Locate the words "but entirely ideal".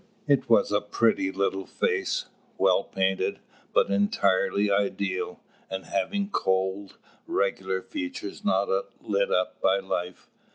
3.71-5.41